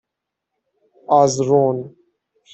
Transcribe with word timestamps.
آزرون 1.07 1.95